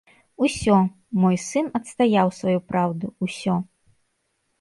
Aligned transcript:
Усё, 0.45 0.77
мой 1.23 1.37
сын 1.47 1.67
адстаяў 1.79 2.27
сваю 2.39 2.59
праўду, 2.71 3.11
усё! 3.27 3.55